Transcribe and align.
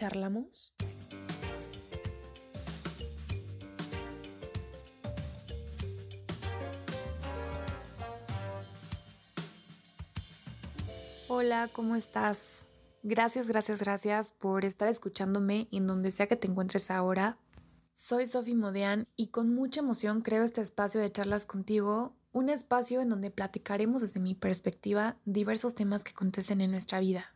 ¿Charlamos? 0.00 0.72
Hola, 11.28 11.68
¿cómo 11.74 11.96
estás? 11.96 12.64
Gracias, 13.02 13.46
gracias, 13.46 13.80
gracias 13.80 14.30
por 14.30 14.64
estar 14.64 14.88
escuchándome 14.88 15.68
en 15.70 15.86
donde 15.86 16.10
sea 16.12 16.26
que 16.26 16.36
te 16.36 16.46
encuentres 16.46 16.90
ahora. 16.90 17.36
Soy 17.92 18.26
Sofi 18.26 18.54
Modean 18.54 19.06
y 19.16 19.26
con 19.26 19.54
mucha 19.54 19.80
emoción 19.80 20.22
creo 20.22 20.44
este 20.44 20.62
espacio 20.62 21.02
de 21.02 21.12
charlas 21.12 21.44
contigo, 21.44 22.16
un 22.32 22.48
espacio 22.48 23.02
en 23.02 23.10
donde 23.10 23.30
platicaremos 23.30 24.00
desde 24.00 24.18
mi 24.18 24.34
perspectiva 24.34 25.18
diversos 25.26 25.74
temas 25.74 26.04
que 26.04 26.12
acontecen 26.12 26.62
en 26.62 26.70
nuestra 26.70 27.00
vida. 27.00 27.34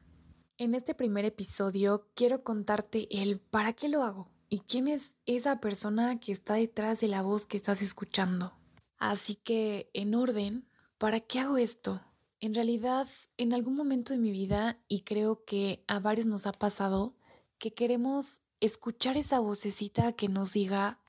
En 0.57 0.77
este 0.77 0.95
primer 0.95 1.25
episodio 1.25 2.07
quiero 2.15 2.45
contarte 2.45 3.09
el 3.11 3.41
para 3.41 3.73
qué 3.73 3.89
lo 3.89 4.05
hago 4.05 4.31
y 4.49 4.61
quién 4.61 4.87
es 4.87 5.17
esa 5.27 5.59
persona 5.59 6.21
que 6.21 6.31
está 6.31 6.55
detrás 6.55 7.01
de 7.01 7.09
la 7.09 7.23
voz 7.23 7.45
que 7.45 7.57
estás 7.57 7.83
escuchando. 7.83 8.53
Así 8.97 9.35
que, 9.35 9.91
en 9.95 10.15
orden, 10.15 10.69
¿para 10.97 11.19
qué 11.19 11.41
hago 11.41 11.57
esto? 11.57 12.03
En 12.39 12.55
realidad, 12.55 13.09
en 13.37 13.53
algún 13.53 13.75
momento 13.75 14.13
de 14.13 14.21
mi 14.21 14.31
vida, 14.31 14.79
y 14.87 15.01
creo 15.01 15.45
que 15.45 15.83
a 15.89 15.99
varios 15.99 16.27
nos 16.27 16.47
ha 16.47 16.53
pasado, 16.53 17.17
que 17.59 17.75
queremos 17.75 18.41
escuchar 18.61 19.17
esa 19.17 19.41
vocecita 19.41 20.13
que 20.13 20.29
nos 20.29 20.53
diga, 20.53 21.01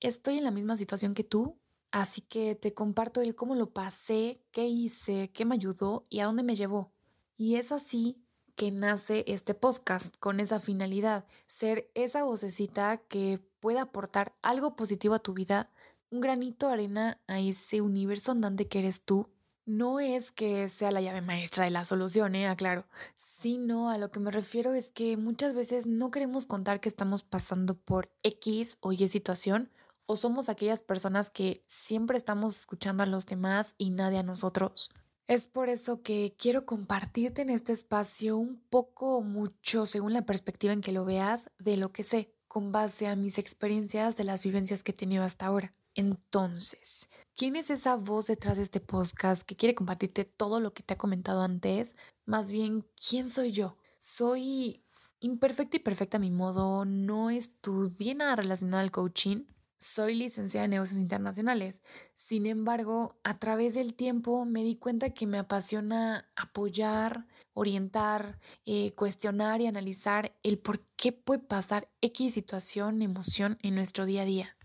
estoy 0.00 0.36
en 0.36 0.44
la 0.44 0.50
misma 0.50 0.76
situación 0.76 1.14
que 1.14 1.24
tú, 1.24 1.56
así 1.92 2.20
que 2.20 2.56
te 2.56 2.74
comparto 2.74 3.22
el 3.22 3.34
cómo 3.34 3.54
lo 3.54 3.72
pasé, 3.72 4.42
qué 4.50 4.66
hice, 4.66 5.30
qué 5.32 5.46
me 5.46 5.54
ayudó 5.54 6.04
y 6.10 6.20
a 6.20 6.26
dónde 6.26 6.42
me 6.42 6.56
llevó. 6.56 6.92
Y 7.38 7.54
es 7.54 7.72
así 7.72 8.21
que 8.56 8.70
nace 8.70 9.24
este 9.26 9.54
podcast 9.54 10.16
con 10.18 10.40
esa 10.40 10.60
finalidad, 10.60 11.24
ser 11.46 11.90
esa 11.94 12.22
vocecita 12.24 12.98
que 12.98 13.40
pueda 13.60 13.82
aportar 13.82 14.34
algo 14.42 14.76
positivo 14.76 15.14
a 15.14 15.18
tu 15.20 15.34
vida, 15.34 15.70
un 16.10 16.20
granito 16.20 16.66
de 16.66 16.72
arena 16.74 17.18
a 17.26 17.40
ese 17.40 17.80
universo 17.80 18.32
andante 18.32 18.68
que 18.68 18.80
eres 18.80 19.02
tú. 19.02 19.28
No 19.64 20.00
es 20.00 20.32
que 20.32 20.68
sea 20.68 20.90
la 20.90 21.00
llave 21.00 21.20
maestra 21.20 21.64
de 21.64 21.70
la 21.70 21.84
solución, 21.84 22.34
¿eh? 22.34 22.48
aclaro, 22.48 22.84
sino 23.16 23.90
a 23.90 23.98
lo 23.98 24.10
que 24.10 24.20
me 24.20 24.30
refiero 24.30 24.74
es 24.74 24.90
que 24.90 25.16
muchas 25.16 25.54
veces 25.54 25.86
no 25.86 26.10
queremos 26.10 26.46
contar 26.46 26.80
que 26.80 26.88
estamos 26.88 27.22
pasando 27.22 27.74
por 27.74 28.10
X 28.22 28.76
o 28.80 28.92
Y 28.92 29.08
situación 29.08 29.70
o 30.06 30.16
somos 30.16 30.48
aquellas 30.48 30.82
personas 30.82 31.30
que 31.30 31.62
siempre 31.66 32.18
estamos 32.18 32.58
escuchando 32.58 33.02
a 33.02 33.06
los 33.06 33.26
demás 33.26 33.74
y 33.78 33.90
nadie 33.90 34.18
a 34.18 34.22
nosotros. 34.22 34.90
Es 35.32 35.46
por 35.46 35.70
eso 35.70 36.02
que 36.02 36.36
quiero 36.36 36.66
compartirte 36.66 37.40
en 37.40 37.48
este 37.48 37.72
espacio 37.72 38.36
un 38.36 38.62
poco 38.68 39.16
o 39.16 39.22
mucho, 39.22 39.86
según 39.86 40.12
la 40.12 40.26
perspectiva 40.26 40.74
en 40.74 40.82
que 40.82 40.92
lo 40.92 41.06
veas, 41.06 41.48
de 41.58 41.78
lo 41.78 41.90
que 41.90 42.02
sé, 42.02 42.34
con 42.48 42.70
base 42.70 43.06
a 43.06 43.16
mis 43.16 43.38
experiencias 43.38 44.18
de 44.18 44.24
las 44.24 44.44
vivencias 44.44 44.84
que 44.84 44.90
he 44.90 44.94
tenido 44.94 45.24
hasta 45.24 45.46
ahora. 45.46 45.74
Entonces, 45.94 47.08
¿quién 47.34 47.56
es 47.56 47.70
esa 47.70 47.96
voz 47.96 48.26
detrás 48.26 48.58
de 48.58 48.62
este 48.62 48.80
podcast 48.80 49.44
que 49.44 49.56
quiere 49.56 49.74
compartirte 49.74 50.26
todo 50.26 50.60
lo 50.60 50.74
que 50.74 50.82
te 50.82 50.92
ha 50.92 50.98
comentado 50.98 51.40
antes? 51.40 51.96
Más 52.26 52.50
bien, 52.50 52.86
¿quién 53.08 53.30
soy 53.30 53.52
yo? 53.52 53.78
Soy 53.98 54.84
imperfecta 55.18 55.78
y 55.78 55.80
perfecta 55.80 56.18
a 56.18 56.20
mi 56.20 56.30
modo, 56.30 56.84
no 56.84 57.30
estudié 57.30 58.14
nada 58.14 58.36
relacionado 58.36 58.82
al 58.82 58.90
coaching, 58.90 59.46
soy 59.82 60.14
licenciada 60.14 60.64
en 60.64 60.70
negocios 60.70 61.00
internacionales. 61.00 61.82
Sin 62.14 62.46
embargo, 62.46 63.16
a 63.24 63.38
través 63.38 63.74
del 63.74 63.94
tiempo 63.94 64.44
me 64.44 64.62
di 64.62 64.76
cuenta 64.76 65.10
que 65.10 65.26
me 65.26 65.38
apasiona 65.38 66.30
apoyar, 66.36 67.26
orientar, 67.52 68.38
eh, 68.64 68.92
cuestionar 68.94 69.60
y 69.60 69.66
analizar 69.66 70.34
el 70.42 70.58
por 70.58 70.80
qué 70.96 71.12
puede 71.12 71.40
pasar 71.40 71.88
X 72.00 72.34
situación, 72.34 73.02
emoción 73.02 73.58
en 73.62 73.74
nuestro 73.74 74.06
día 74.06 74.22
a 74.22 74.26
día. 74.26 74.56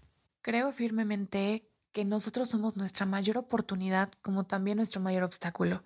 Creo 0.41 0.71
firmemente 0.71 1.67
que 1.91 2.05
nosotros 2.05 2.47
somos 2.49 2.77
nuestra 2.77 3.07
mayor 3.07 3.39
oportunidad 3.39 4.11
como 4.21 4.45
también 4.45 4.77
nuestro 4.77 5.01
mayor 5.01 5.23
obstáculo. 5.23 5.83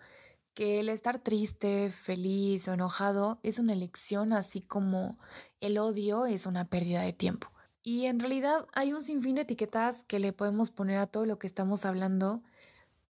Que 0.53 0.81
el 0.81 0.89
estar 0.89 1.19
triste, 1.19 1.89
feliz 1.89 2.67
o 2.67 2.73
enojado 2.73 3.39
es 3.43 3.59
una 3.59 3.71
elección 3.71 4.33
así 4.33 4.59
como 4.59 5.17
el 5.61 5.77
odio 5.77 6.25
es 6.25 6.45
una 6.45 6.65
pérdida 6.65 7.01
de 7.01 7.13
tiempo. 7.13 7.49
Y 7.83 8.05
en 8.05 8.19
realidad 8.19 8.67
hay 8.73 8.93
un 8.93 9.01
sinfín 9.01 9.35
de 9.35 9.41
etiquetas 9.41 10.03
que 10.03 10.19
le 10.19 10.33
podemos 10.33 10.69
poner 10.69 10.97
a 10.97 11.07
todo 11.07 11.25
lo 11.25 11.39
que 11.39 11.47
estamos 11.47 11.85
hablando, 11.85 12.43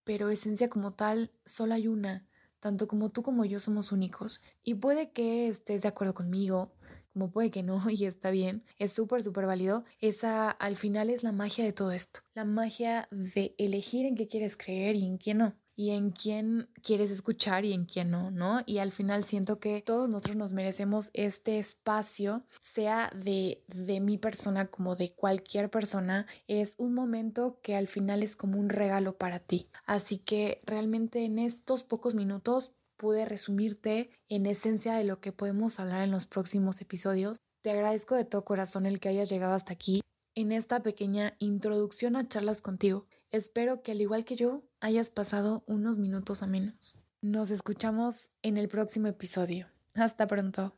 pero 0.04 0.30
esencia 0.30 0.70
como 0.70 0.94
tal 0.94 1.32
solo 1.46 1.74
hay 1.74 1.88
una. 1.88 2.26
Tanto 2.60 2.88
como 2.88 3.10
tú 3.10 3.24
como 3.24 3.44
yo 3.44 3.60
somos 3.60 3.92
únicos. 3.92 4.42
Y 4.64 4.76
puede 4.76 5.12
que 5.12 5.48
estés 5.48 5.82
de 5.82 5.90
acuerdo 5.90 6.14
conmigo, 6.14 6.72
como 7.14 7.32
puede 7.32 7.52
que 7.52 7.64
no, 7.64 7.84
y 7.90 8.06
está 8.06 8.32
bien, 8.32 8.64
es 8.78 8.94
súper, 8.94 9.24
súper 9.24 9.46
válido. 9.46 9.84
Esa 10.00 10.50
al 10.52 10.78
final 10.78 11.10
es 11.10 11.24
la 11.24 11.32
magia 11.32 11.66
de 11.66 11.74
todo 11.74 11.92
esto. 11.92 12.22
La 12.34 12.46
magia 12.46 13.08
de 13.12 13.56
elegir 13.58 14.06
en 14.06 14.16
qué 14.16 14.28
quieres 14.28 14.56
creer 14.56 14.96
y 14.96 15.06
en 15.06 15.18
qué 15.18 15.34
no 15.34 15.61
y 15.82 15.90
en 15.90 16.12
quién 16.12 16.70
quieres 16.84 17.10
escuchar 17.10 17.66
y 17.66 17.74
en 17.74 17.86
quién 17.86 18.12
no, 18.12 18.30
¿no? 18.30 18.62
Y 18.68 18.78
al 18.78 18.92
final 18.92 19.24
siento 19.24 19.60
que 19.60 19.82
todos 19.82 20.08
nosotros 20.08 20.36
nos 20.36 20.54
merecemos 20.54 21.10
este 21.16 21.58
espacio, 21.58 22.44
sea 22.62 23.12
de, 23.16 23.64
de 23.66 24.00
mi 24.00 24.20
persona 24.20 24.68
como 24.68 24.96
de 24.96 25.12
cualquier 25.12 25.72
persona, 25.72 26.28
es 26.48 26.76
un 26.78 26.94
momento 26.94 27.58
que 27.64 27.76
al 27.76 27.88
final 27.88 28.22
es 28.22 28.36
como 28.36 28.60
un 28.60 28.70
regalo 28.70 29.18
para 29.18 29.40
ti. 29.40 29.70
Así 29.88 30.20
que 30.20 30.62
realmente 30.68 31.26
en 31.26 31.40
estos 31.40 31.82
pocos 31.82 32.14
minutos 32.14 32.74
pude 32.96 33.26
resumirte 33.26 34.12
en 34.30 34.46
esencia 34.46 34.94
de 34.94 35.04
lo 35.04 35.20
que 35.20 35.32
podemos 35.32 35.80
hablar 35.80 36.04
en 36.04 36.12
los 36.12 36.28
próximos 36.28 36.80
episodios. 36.82 37.42
Te 37.64 37.72
agradezco 37.72 38.14
de 38.14 38.26
todo 38.26 38.46
corazón 38.46 38.86
el 38.86 39.00
que 39.00 39.10
hayas 39.10 39.32
llegado 39.32 39.56
hasta 39.56 39.74
aquí 39.74 40.02
en 40.36 40.52
esta 40.52 40.84
pequeña 40.84 41.34
introducción 41.40 42.16
a 42.16 42.28
charlas 42.28 42.62
contigo. 42.62 43.08
Espero 43.32 43.82
que 43.82 43.94
al 43.94 44.02
igual 44.02 44.26
que 44.26 44.36
yo 44.36 44.64
hayas 44.82 45.10
pasado 45.10 45.64
unos 45.66 45.98
minutos 45.98 46.44
a 46.44 46.48
menos. 46.48 46.98
Nos 47.22 47.50
escuchamos 47.50 48.30
en 48.42 48.58
el 48.58 48.68
próximo 48.68 49.08
episodio. 49.08 49.68
Hasta 49.96 50.28
pronto. 50.28 50.74